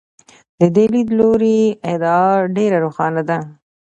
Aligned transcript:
د 0.59 0.61
دې 0.75 0.85
لیدلوري 0.93 1.59
ادعا 1.93 2.25
ډېره 2.55 2.77
روښانه 2.85 3.21
ده. 3.29 3.37